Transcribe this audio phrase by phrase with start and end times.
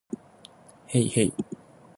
[0.87, 1.33] へいへい